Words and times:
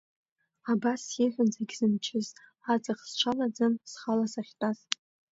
Абас 0.71 0.99
сиҳәон 1.09 1.49
зегь 1.55 1.75
зымчыз, 1.79 2.27
аҵых 2.71 2.99
сҽалаӡан 3.09 3.73
схала 3.91 4.27
сахьтәаз. 4.33 4.77